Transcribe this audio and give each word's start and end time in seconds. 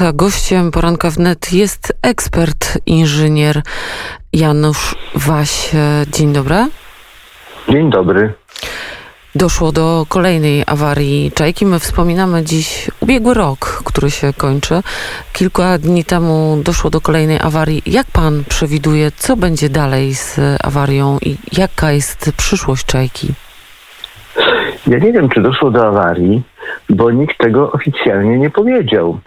A 0.00 0.12
gościem 0.12 0.70
poranka 0.70 1.10
wnet 1.10 1.52
jest 1.52 1.92
ekspert, 2.02 2.78
inżynier 2.86 3.62
Janusz 4.32 4.94
Waś. 5.14 5.70
Dzień 6.12 6.32
dobry. 6.32 6.56
Dzień 7.68 7.90
dobry. 7.90 8.32
Doszło 9.34 9.72
do 9.72 10.06
kolejnej 10.08 10.62
awarii 10.66 11.32
Czajki. 11.32 11.66
My 11.66 11.78
wspominamy 11.78 12.44
dziś 12.44 12.90
ubiegły 13.00 13.34
rok, 13.34 13.82
który 13.84 14.10
się 14.10 14.32
kończy. 14.32 14.82
Kilka 15.32 15.78
dni 15.78 16.04
temu 16.04 16.60
doszło 16.64 16.90
do 16.90 17.00
kolejnej 17.00 17.40
awarii. 17.40 17.82
Jak 17.86 18.06
pan 18.06 18.44
przewiduje, 18.48 19.12
co 19.16 19.36
będzie 19.36 19.68
dalej 19.68 20.14
z 20.14 20.40
awarią 20.64 21.18
i 21.22 21.36
jaka 21.52 21.92
jest 21.92 22.32
przyszłość 22.36 22.86
Czajki? 22.86 23.28
Ja 24.86 24.98
nie 24.98 25.12
wiem, 25.12 25.28
czy 25.28 25.40
doszło 25.40 25.70
do 25.70 25.86
awarii, 25.86 26.42
bo 26.90 27.10
nikt 27.10 27.38
tego 27.38 27.72
oficjalnie 27.72 28.38
nie 28.38 28.50
powiedział. 28.50 29.20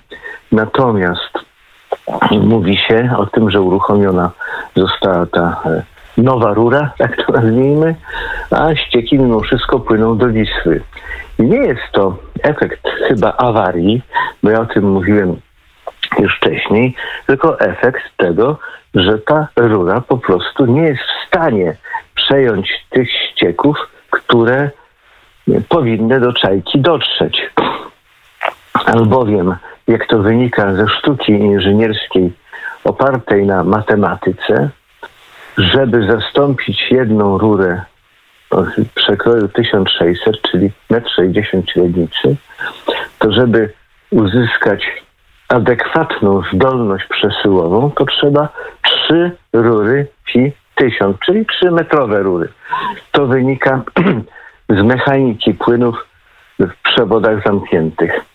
Natomiast 0.52 1.40
mówi 2.32 2.78
się 2.78 3.10
o 3.18 3.26
tym, 3.26 3.52
że 3.52 3.62
uruchomiona 3.62 4.32
została 4.76 5.26
ta 5.26 5.62
e, 5.66 5.84
nowa 6.18 6.54
rura, 6.54 6.92
tak 6.98 7.26
to 7.26 7.34
nazwijmy, 7.34 7.96
a 8.52 8.76
ścieki 8.76 9.20
mimo 9.20 9.40
wszystko 9.40 9.80
płyną 9.80 10.18
do 10.18 10.28
Wisły. 10.28 10.82
Nie 11.40 11.58
jest 11.58 11.92
to 11.92 12.18
efekt 12.44 12.88
chyba 13.08 13.38
awarii, 13.38 14.02
bo 14.44 14.50
ja 14.50 14.60
o 14.60 14.66
tym 14.66 14.92
mówiłem 14.92 15.42
już 16.20 16.38
wcześniej, 16.38 16.96
tylko 17.28 17.60
efekt 17.60 18.02
tego, 18.18 18.58
że 18.96 19.20
ta 19.20 19.48
rura 19.56 20.02
po 20.02 20.18
prostu 20.18 20.66
nie 20.66 20.82
jest 20.82 21.02
w 21.02 21.28
stanie 21.28 21.76
przejąć 22.16 22.86
tych 22.90 23.12
ścieków, 23.12 23.78
które 24.10 24.70
powinny 25.70 26.20
do 26.20 26.34
czajki 26.34 26.80
dotrzeć. 26.80 27.52
Albowiem, 28.86 29.56
jak 29.92 30.08
to 30.08 30.20
wynika 30.20 30.74
ze 30.76 30.88
sztuki 30.88 31.32
inżynierskiej 31.32 32.34
opartej 32.84 33.46
na 33.46 33.64
matematyce, 33.64 34.70
żeby 35.58 36.08
zastąpić 36.08 36.92
jedną 36.92 37.38
rurę 37.38 37.82
przekroju 38.96 39.48
1600, 39.48 40.42
czyli 40.52 40.72
1,60 40.92 41.54
m 41.54 41.64
średnicy, 41.68 42.36
to 43.20 43.32
żeby 43.32 43.74
uzyskać 44.12 45.04
adekwatną 45.50 46.42
zdolność 46.54 47.06
przesyłową, 47.10 47.92
to 47.92 48.06
trzeba 48.06 48.50
trzy 48.82 49.32
rury 49.54 50.08
fi 50.32 50.52
1000, 50.76 51.18
czyli 51.26 51.46
3 51.46 51.72
metrowe 51.72 52.20
rury. 52.20 52.48
To 53.12 53.28
wynika 53.28 53.82
z 54.80 54.84
mechaniki 54.84 55.54
płynów 55.54 55.96
w 56.60 56.72
przewodach 56.84 57.44
zamkniętych. 57.46 58.31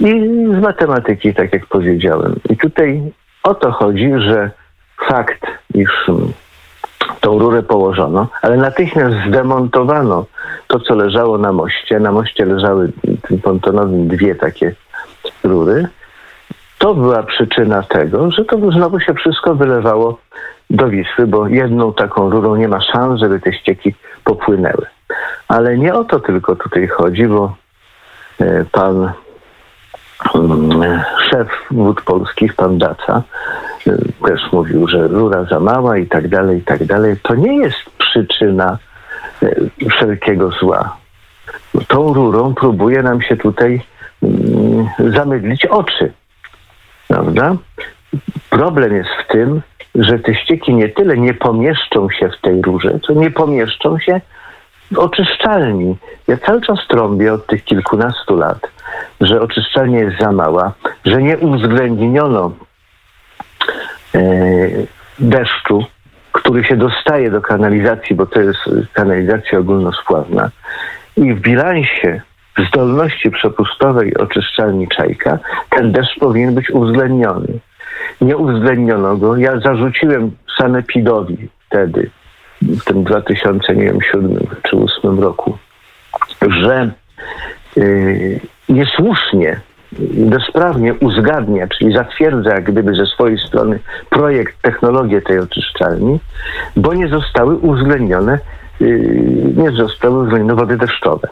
I 0.00 0.34
z 0.58 0.60
matematyki, 0.60 1.34
tak 1.34 1.52
jak 1.52 1.66
powiedziałem. 1.66 2.40
I 2.50 2.56
tutaj 2.56 3.02
o 3.42 3.54
to 3.54 3.72
chodzi, 3.72 4.12
że 4.18 4.50
fakt, 5.08 5.46
iż 5.74 5.90
tą 7.20 7.38
rurę 7.38 7.62
położono, 7.62 8.28
ale 8.42 8.56
natychmiast 8.56 9.16
zdemontowano 9.28 10.26
to, 10.66 10.80
co 10.80 10.94
leżało 10.94 11.38
na 11.38 11.52
moście. 11.52 12.00
Na 12.00 12.12
moście 12.12 12.44
leżały 12.44 12.92
tym 13.28 13.38
pontonowym 13.38 14.08
dwie 14.08 14.34
takie 14.34 14.74
rury. 15.44 15.88
To 16.78 16.94
była 16.94 17.22
przyczyna 17.22 17.82
tego, 17.82 18.30
że 18.30 18.44
to 18.44 18.70
znowu 18.70 19.00
się 19.00 19.14
wszystko 19.14 19.54
wylewało 19.54 20.18
do 20.70 20.88
Wisły, 20.88 21.26
bo 21.26 21.48
jedną 21.48 21.92
taką 21.92 22.30
rurą 22.30 22.56
nie 22.56 22.68
ma 22.68 22.80
szans, 22.80 23.20
żeby 23.20 23.40
te 23.40 23.52
ścieki 23.52 23.94
popłynęły. 24.24 24.86
Ale 25.48 25.78
nie 25.78 25.94
o 25.94 26.04
to 26.04 26.20
tylko 26.20 26.56
tutaj 26.56 26.88
chodzi, 26.88 27.26
bo 27.26 27.56
e, 28.40 28.64
pan 28.72 28.96
mm, 28.96 29.12
szef 31.30 31.48
wód 31.70 32.00
polskich, 32.00 32.54
pan 32.54 32.78
Daca, 32.78 33.22
e, 33.86 33.96
też 34.28 34.52
mówił, 34.52 34.88
że 34.88 35.08
rura 35.08 35.44
za 35.44 35.60
mała 35.60 35.98
i 35.98 36.06
tak 36.06 36.28
dalej, 36.28 36.58
i 36.58 36.62
tak 36.62 36.84
dalej. 36.84 37.16
To 37.22 37.34
nie 37.34 37.56
jest 37.58 37.78
przyczyna 37.98 38.78
e, 39.42 39.88
wszelkiego 39.90 40.50
zła. 40.50 40.96
Tą 41.88 42.14
rurą 42.14 42.54
próbuje 42.54 43.02
nam 43.02 43.22
się 43.22 43.36
tutaj 43.36 43.82
mm, 44.22 44.88
zamydlić 44.98 45.66
oczy. 45.66 46.12
Prawda? 47.08 47.56
Problem 48.50 48.96
jest 48.96 49.10
w 49.24 49.32
tym, 49.32 49.62
że 49.94 50.18
te 50.18 50.34
ścieki 50.34 50.74
nie 50.74 50.88
tyle 50.88 51.16
nie 51.16 51.34
pomieszczą 51.34 52.10
się 52.10 52.28
w 52.28 52.40
tej 52.40 52.62
rurze, 52.62 53.00
co 53.06 53.12
nie 53.12 53.30
pomieszczą 53.30 53.98
się 53.98 54.20
oczyszczalni. 54.96 55.96
Ja 56.28 56.36
cały 56.36 56.60
czas 56.60 56.78
trąbię 56.88 57.32
od 57.32 57.46
tych 57.46 57.64
kilkunastu 57.64 58.36
lat, 58.36 58.73
że 59.26 59.40
oczyszczalnia 59.40 60.00
jest 60.00 60.18
za 60.20 60.32
mała, 60.32 60.72
że 61.04 61.22
nie 61.22 61.38
uwzględniono 61.38 62.52
e, 64.14 64.20
deszczu, 65.18 65.84
który 66.32 66.64
się 66.64 66.76
dostaje 66.76 67.30
do 67.30 67.40
kanalizacji, 67.40 68.16
bo 68.16 68.26
to 68.26 68.40
jest 68.40 68.58
kanalizacja 68.92 69.58
ogólnospławna. 69.58 70.50
I 71.16 71.34
w 71.34 71.40
bilansie 71.40 72.20
zdolności 72.68 73.30
przepustowej 73.30 74.16
oczyszczalni 74.16 74.88
Czajka 74.88 75.38
ten 75.70 75.92
deszcz 75.92 76.18
powinien 76.18 76.54
być 76.54 76.70
uwzględniony. 76.70 77.48
Nie 78.20 78.36
uwzględniono 78.36 79.16
go. 79.16 79.36
Ja 79.36 79.60
zarzuciłem 79.60 80.30
sanepidowi 80.58 81.48
wtedy, 81.66 82.10
w 82.62 82.84
tym 82.84 83.04
2007 83.04 83.98
czy 84.10 84.18
2008 84.18 85.20
roku, 85.20 85.58
że 86.40 86.90
yy, 87.76 88.40
niesłusznie, 88.68 89.60
bezprawnie 90.12 90.94
uzgadnia, 90.94 91.66
czyli 91.68 91.94
zatwierdza 91.94 92.54
jak 92.54 92.64
gdyby 92.64 92.94
ze 92.94 93.06
swojej 93.06 93.38
strony 93.38 93.78
projekt, 94.10 94.62
technologię 94.62 95.22
tej 95.22 95.38
oczyszczalni, 95.38 96.20
bo 96.76 96.94
nie 96.94 97.08
zostały 97.08 97.56
uwzględnione 97.56 98.38
yy, 98.80 99.54
nie 99.56 99.70
zostały 99.70 100.22
uwzględnione 100.22 100.60
wody 100.60 100.76
deszczowe. 100.76 101.28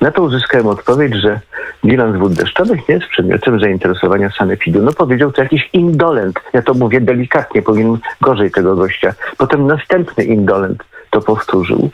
Na 0.00 0.10
to 0.10 0.22
uzyskałem 0.22 0.66
odpowiedź, 0.66 1.14
że 1.14 1.40
bilans 1.84 2.16
wód 2.16 2.32
deszczowych 2.32 2.88
nie 2.88 2.94
jest 2.94 3.06
przedmiotem 3.06 3.60
zainteresowania 3.60 4.30
sanepidu. 4.30 4.82
No 4.82 4.92
powiedział 4.92 5.32
to 5.32 5.42
jakiś 5.42 5.70
indolent. 5.72 6.40
Ja 6.52 6.62
to 6.62 6.74
mówię 6.74 7.00
delikatnie, 7.00 7.62
powinien 7.62 7.98
gorzej 8.20 8.50
tego 8.50 8.76
gościa. 8.76 9.14
Potem 9.38 9.66
następny 9.66 10.24
indolent 10.24 10.84
to 11.10 11.20
powtórzył. 11.20 11.90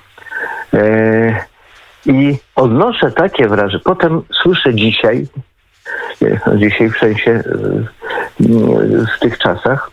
E, 0.75 1.52
I 2.07 2.39
odnoszę 2.57 3.11
takie 3.11 3.49
wrażenie. 3.49 3.83
Potem 3.85 4.23
słyszę 4.43 4.75
dzisiaj, 4.75 5.27
dzisiaj 6.57 6.91
w 6.91 6.99
sensie 6.99 7.31
e, 7.31 7.43
w 9.17 9.21
tych 9.21 9.39
czasach, 9.39 9.91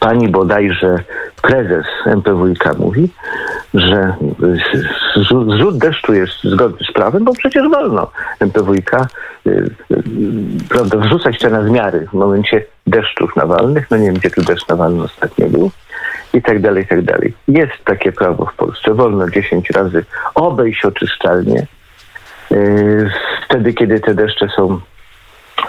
pani 0.00 0.28
bodajże 0.28 0.98
prezes 1.42 1.86
MPWiK 2.06 2.78
mówi, 2.78 3.10
że 3.74 4.14
zrzut 5.56 5.78
deszczu 5.78 6.14
jest 6.14 6.44
zgodny 6.44 6.86
z 6.90 6.92
prawem, 6.92 7.24
bo 7.24 7.32
przecież 7.32 7.68
wolno 7.68 8.10
MPWiK 8.40 8.90
y, 9.46 9.70
prawda, 10.68 10.98
wrzucać 10.98 11.38
te 11.38 11.50
nadmiary 11.50 12.06
w 12.06 12.12
momencie 12.12 12.64
deszczów 12.86 13.36
nawalnych. 13.36 13.90
No 13.90 13.96
nie 13.96 14.06
wiem, 14.06 14.14
gdzie 14.14 14.30
tu 14.30 14.42
deszcz 14.42 14.68
nawalny 14.68 15.02
ostatnio 15.02 15.48
był. 15.48 15.70
I 16.34 16.42
tak 16.42 16.60
dalej, 16.60 16.84
i 16.84 16.86
tak 16.86 17.02
dalej. 17.02 17.34
Jest 17.48 17.84
takie 17.84 18.12
prawo 18.12 18.46
w 18.46 18.54
Polsce. 18.54 18.94
Wolno 18.94 19.30
10 19.30 19.70
razy 19.70 20.04
obejść 20.34 20.84
oczyszczalnie. 20.84 21.66
Y, 22.52 23.10
wtedy, 23.46 23.74
kiedy 23.74 24.00
te 24.00 24.14
deszcze 24.14 24.48
są 24.56 24.80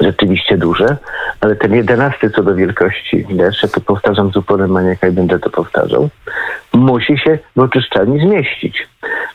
rzeczywiście 0.01 0.57
duże, 0.57 0.97
ale 1.41 1.55
ten 1.55 1.75
jedenasty 1.75 2.29
co 2.29 2.43
do 2.43 2.55
wielkości 2.55 3.25
deszcz, 3.29 3.71
to 3.71 3.81
powtarzam 3.81 4.31
z 4.31 4.37
uporem 4.37 4.71
maniaka 4.71 5.07
i 5.07 5.11
będę 5.11 5.39
to 5.39 5.49
powtarzał, 5.49 6.09
musi 6.73 7.17
się 7.17 7.39
w 7.55 7.59
oczyszczalni 7.59 8.19
zmieścić. 8.19 8.87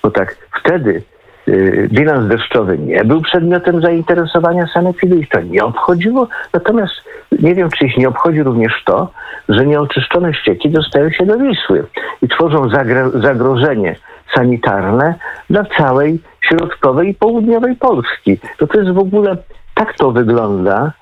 Bo 0.02 0.10
tak, 0.10 0.36
wtedy 0.60 1.02
yy, 1.46 1.88
bilans 1.92 2.28
deszczowy 2.28 2.78
nie 2.78 3.04
był 3.04 3.22
przedmiotem 3.22 3.80
zainteresowania 3.80 4.66
sanepidu, 4.74 5.16
ich 5.16 5.28
to 5.28 5.40
nie 5.40 5.64
obchodziło, 5.64 6.28
natomiast 6.52 6.94
nie 7.42 7.54
wiem, 7.54 7.70
czy 7.70 7.86
ich 7.86 7.96
nie 7.96 8.08
obchodzi 8.08 8.42
również 8.42 8.82
to, 8.84 9.10
że 9.48 9.66
nieoczyszczone 9.66 10.34
ścieki 10.34 10.70
dostają 10.70 11.10
się 11.10 11.26
do 11.26 11.38
Wisły 11.38 11.86
i 12.22 12.28
tworzą 12.28 12.68
zagrożenie 13.14 13.96
sanitarne 14.34 15.14
dla 15.50 15.64
całej 15.64 16.18
środkowej 16.40 17.08
i 17.08 17.14
południowej 17.14 17.76
Polski. 17.76 18.38
To 18.58 18.66
to 18.66 18.78
jest 18.78 18.90
w 18.90 18.98
ogóle 18.98 19.36
tak 19.74 19.96
to 19.96 20.10
wygląda, 20.10 20.92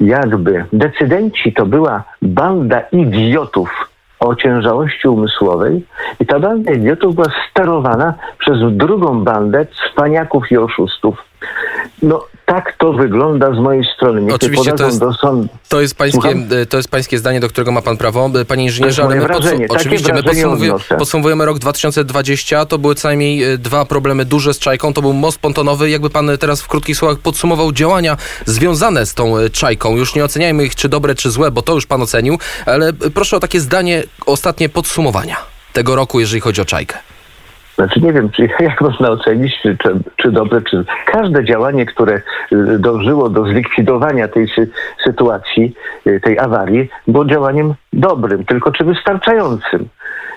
jakby 0.00 0.64
decydenci 0.72 1.52
to 1.52 1.66
była 1.66 2.04
banda 2.22 2.80
idiotów 2.80 3.88
o 4.20 4.28
ociężałości 4.28 5.08
umysłowej 5.08 5.86
i 6.20 6.26
ta 6.26 6.38
banda 6.38 6.72
idiotów 6.72 7.14
była 7.14 7.28
sterowana 7.50 8.14
przez 8.38 8.76
drugą 8.76 9.24
bandę 9.24 9.66
cwaniaków 9.66 10.50
i 10.50 10.56
oszustów. 10.56 11.24
No 12.02 12.24
tak 12.48 12.76
to 12.78 12.92
wygląda 12.92 13.54
z 13.54 13.58
mojej 13.58 13.84
strony. 13.96 14.22
Niech 14.22 14.34
Oczywiście 14.34 14.72
to 14.72 14.86
jest- 14.86 15.00
do 15.00 15.12
sądu. 15.12 15.48
To 15.68 15.80
jest, 15.80 15.94
pańskie, 15.94 16.20
Słucham? 16.20 16.44
e, 16.62 16.66
to 16.66 16.76
jest 16.76 16.88
pańskie 16.88 17.18
zdanie, 17.18 17.40
do 17.40 17.48
którego 17.48 17.72
ma 17.72 17.82
pan 17.82 17.96
prawo, 17.96 18.30
e, 18.40 18.44
panie 18.44 18.64
inżynierze, 18.64 19.02
jest 19.02 19.12
ale 19.12 19.20
my 19.20 19.26
wrażenie. 19.26 19.66
oczywiście 19.68 20.12
my 20.12 20.22
podsumowujemy, 20.22 20.78
podsumowujemy 20.98 21.44
rok 21.44 21.58
2020, 21.58 22.66
to 22.66 22.78
były 22.78 22.94
co 22.94 23.08
najmniej 23.08 23.44
e, 23.44 23.58
dwa 23.58 23.84
problemy 23.84 24.24
duże 24.24 24.54
z 24.54 24.58
czajką, 24.58 24.92
to 24.94 25.02
był 25.02 25.12
most 25.12 25.38
pontonowy, 25.38 25.90
jakby 25.90 26.10
pan 26.10 26.30
teraz 26.40 26.62
w 26.62 26.68
krótkich 26.68 26.96
słowach 26.96 27.18
podsumował 27.18 27.72
działania 27.72 28.16
związane 28.46 29.06
z 29.06 29.14
tą 29.14 29.34
czajką, 29.52 29.96
już 29.96 30.14
nie 30.14 30.24
oceniajmy 30.24 30.64
ich 30.64 30.74
czy 30.74 30.88
dobre 30.88 31.14
czy 31.14 31.30
złe, 31.30 31.50
bo 31.50 31.62
to 31.62 31.74
już 31.74 31.86
pan 31.86 32.02
ocenił, 32.02 32.38
ale 32.66 32.92
proszę 32.92 33.36
o 33.36 33.40
takie 33.40 33.60
zdanie, 33.60 34.02
ostatnie 34.26 34.68
podsumowania 34.68 35.36
tego 35.72 35.96
roku, 35.96 36.20
jeżeli 36.20 36.40
chodzi 36.40 36.60
o 36.60 36.64
czajkę. 36.64 36.98
Znaczy 37.78 38.00
nie 38.00 38.12
wiem, 38.12 38.30
czy, 38.30 38.48
jak 38.60 38.80
można 38.80 39.10
ocenić, 39.10 39.58
czy, 39.62 39.76
czy, 39.76 39.90
czy 40.16 40.30
dobre, 40.30 40.62
czy... 40.62 40.84
Każde 41.06 41.44
działanie, 41.44 41.86
które 41.86 42.20
y, 42.52 42.78
dążyło 42.78 43.28
do 43.28 43.44
zlikwidowania 43.44 44.28
tej 44.28 44.48
sy, 44.48 44.70
sytuacji, 45.04 45.74
y, 46.06 46.20
tej 46.20 46.38
awarii, 46.38 46.88
było 47.06 47.24
działaniem 47.24 47.74
dobrym, 47.92 48.44
tylko 48.44 48.72
czy 48.72 48.84
wystarczającym. 48.84 49.88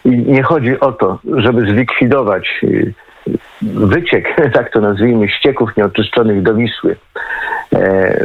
I 0.06 0.10
nie 0.10 0.44
chodzi 0.44 0.80
o 0.80 0.92
to, 0.92 1.20
żeby 1.38 1.62
zlikwidować 1.62 2.60
y, 2.64 2.94
wyciek, 3.62 4.36
tak 4.54 4.72
to 4.72 4.82
nazwijmy, 4.82 5.30
ścieków 5.30 5.78
nieoczyszczonych 5.78 6.42
do 6.44 6.54
Wisły 6.54 6.96
e, 7.74 8.18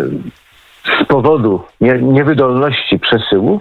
z 1.02 1.06
powodu 1.06 1.62
nie, 1.80 1.92
niewydolności 1.92 2.98
przesyłu, 2.98 3.60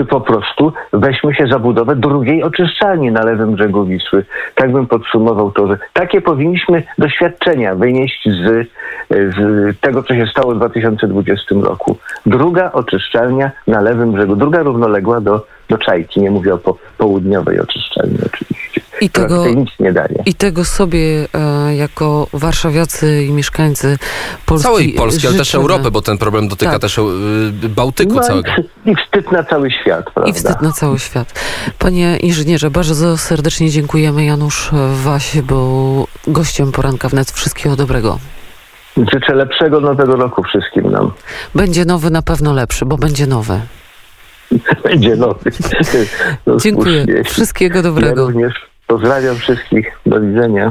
czy 0.00 0.06
po 0.06 0.20
prostu 0.20 0.72
weźmy 0.92 1.34
się 1.34 1.46
za 1.46 1.58
budowę 1.58 1.96
drugiej 1.96 2.42
oczyszczalni 2.42 3.12
na 3.12 3.24
lewym 3.24 3.54
brzegu 3.54 3.84
Wisły. 3.84 4.24
Tak 4.54 4.72
bym 4.72 4.86
podsumował 4.86 5.50
to, 5.50 5.66
że 5.66 5.78
takie 5.92 6.20
powinniśmy 6.20 6.82
doświadczenia 6.98 7.74
wynieść 7.74 8.28
z, 8.28 8.68
z 9.10 9.36
tego, 9.80 10.02
co 10.02 10.14
się 10.14 10.26
stało 10.26 10.54
w 10.54 10.56
2020 10.56 11.54
roku. 11.62 11.96
Druga 12.26 12.72
oczyszczalnia 12.72 13.50
na 13.66 13.80
lewym 13.80 14.12
brzegu, 14.12 14.36
druga 14.36 14.62
równoległa 14.62 15.20
do, 15.20 15.46
do 15.68 15.78
Czajki. 15.78 16.20
Nie 16.20 16.30
mówię 16.30 16.54
o 16.54 16.58
po, 16.58 16.76
południowej 16.98 17.60
oczyszczalni 17.60 18.18
oczywiście. 18.26 18.80
I 19.00 19.10
tego, 19.10 19.46
nic 19.46 19.70
nie 19.80 19.92
daje. 19.92 20.22
I 20.26 20.34
tego 20.34 20.64
sobie 20.64 21.26
e, 21.34 21.76
jako 21.76 22.26
warszawiacy 22.32 23.24
i 23.24 23.32
mieszkańcy 23.32 23.98
Polski 24.46 24.66
Całej 24.68 24.92
Polski, 24.92 25.26
ale 25.26 25.36
też. 25.38 25.54
Europy, 25.54 25.90
bo 25.90 26.02
ten 26.02 26.18
problem 26.18 26.48
dotyka 26.48 26.72
Tak. 26.72 26.80
też 26.80 26.98
e, 26.98 27.02
Bałtyku 27.68 28.14
No 28.14 28.20
całego. 28.22 28.50
i, 28.86 28.94
wstyd 28.96 29.32
na 29.32 29.44
cały 29.44 29.70
świat, 29.70 30.04
prawda? 30.14 30.30
I 30.30 30.34
wstyd 30.34 30.62
na 30.62 30.72
cały 30.72 30.98
świat. 30.98 31.40
Panie 31.78 32.16
inżynierze, 32.16 32.70
bardzo 32.70 33.18
serdecznie 33.18 33.70
dziękujemy. 33.70 34.24
Janusz 34.24 34.70
Waś 35.04 35.40
był 35.40 36.06
gościem 36.26 36.72
poranka 36.72 37.08
wnet. 37.08 37.30
Wszystkiego 37.30 37.76
dobrego. 37.76 38.18
Życzę 38.96 39.34
lepszego 39.34 39.80
nowego 39.80 40.16
roku 40.16 40.42
wszystkim 40.42 40.90
nam. 40.90 41.12
Będzie 41.54 41.84
nowy 41.84 42.10
na 42.10 42.22
pewno 42.22 42.52
lepszy, 42.52 42.84
bo 42.86 42.96
będzie 42.98 43.26
nowy. 43.26 43.60
Będzie 44.84 45.16
nowy. 45.16 45.50
No, 46.46 46.56
Dziękuję. 46.56 47.06
Wszystkiego 47.24 47.76
Ja 47.76 47.82
dobrego. 47.82 48.26
również 48.26 48.69
pozdrawiam 48.90 49.36
wszystkich. 49.36 49.86
Do 50.06 50.20
widzenia. 50.20 50.68